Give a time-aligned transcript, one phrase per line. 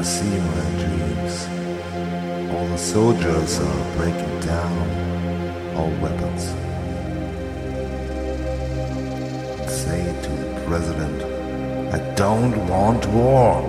[0.00, 1.46] I see my dreams
[2.54, 6.44] all the soldiers are breaking down all weapons.
[9.70, 11.22] Say to the president,
[11.92, 13.60] I don't want war.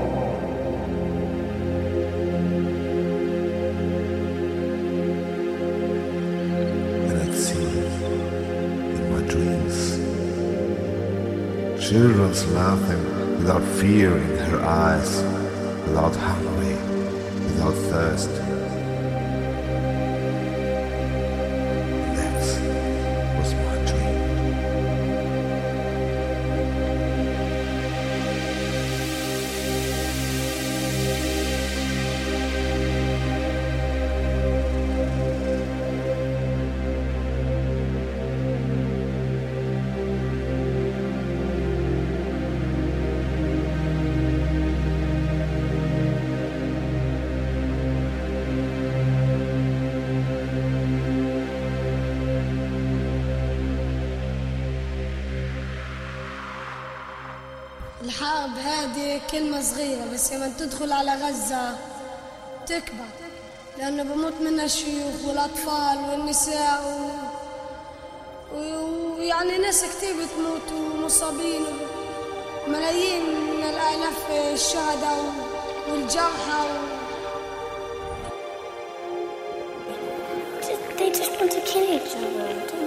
[7.09, 7.77] And I see
[8.95, 9.75] in my dreams
[11.85, 13.03] children's laughing
[13.39, 15.40] without fear in her eyes,
[15.85, 16.75] without hungry,
[17.45, 18.50] without thirst.
[58.11, 61.77] الحرب هذه كلمة صغيرة بس لما تدخل على غزة
[62.67, 63.05] تكبر
[63.77, 66.83] لأنه بموت منها الشيوخ والأطفال والنساء
[68.53, 68.57] و...
[68.57, 71.65] ويعني ناس كتير بتموت ومصابين
[72.67, 75.33] ملايين من الآلاف الشهداء
[75.89, 77.01] والجرحى و...
[80.97, 82.80] They just want to kill each other.